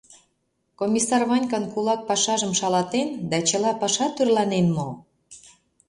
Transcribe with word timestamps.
Комиссар 0.79 1.21
Ванькан 1.29 1.65
кулак 1.73 2.01
пашажым 2.09 2.51
шалатен, 2.59 3.07
да 3.29 3.37
чыла 3.47 3.71
паша 3.81 4.07
тӧрланен 4.15 4.67
мо? 4.75 4.89